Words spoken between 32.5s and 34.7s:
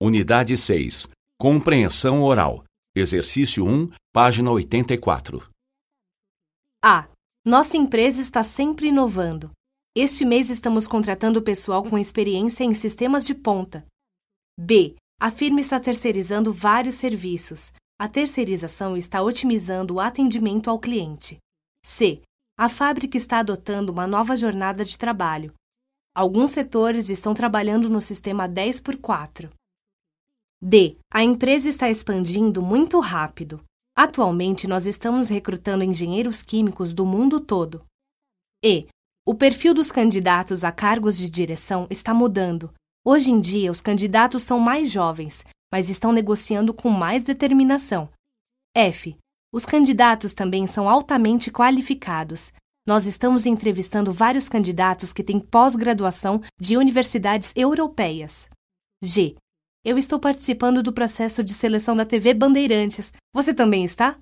muito rápido. Atualmente,